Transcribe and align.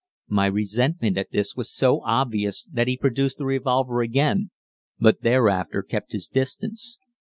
My 0.29 0.47
resentment 0.47 1.15
at 1.19 1.29
this 1.29 1.55
was 1.55 1.71
so 1.71 2.01
obvious 2.03 2.67
that 2.73 2.87
he 2.87 2.97
produced 2.97 3.37
the 3.37 3.45
revolver 3.45 4.01
again, 4.01 4.49
but 4.99 5.21
thereafter 5.21 5.83
kept 5.83 6.13
his 6.13 6.27
distance. 6.27 6.99